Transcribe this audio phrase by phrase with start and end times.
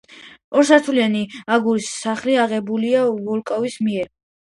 [0.61, 1.21] ორსართულიანი
[1.57, 4.15] აგურის სახლი აგებულია ვოლკოვის მიერ.